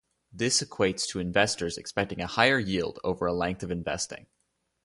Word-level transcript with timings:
This 0.33 0.63
equates 0.63 1.05
to 1.09 1.19
investors 1.19 1.77
expecting 1.77 2.21
a 2.21 2.25
higher 2.25 2.57
yield 2.57 2.97
over 3.03 3.27
a 3.27 3.33
length 3.33 3.61
of 3.61 3.69
investing. 3.69 4.25